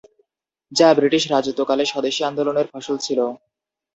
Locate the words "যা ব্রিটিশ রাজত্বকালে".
0.71-1.83